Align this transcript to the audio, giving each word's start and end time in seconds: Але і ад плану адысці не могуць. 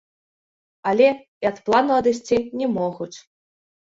Але 0.91 1.09
і 1.45 1.49
ад 1.51 1.57
плану 1.67 1.93
адысці 2.01 2.37
не 2.61 2.67
могуць. 2.77 3.13